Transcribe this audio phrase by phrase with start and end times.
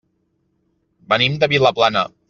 [1.13, 2.05] Venim de Vilaplana.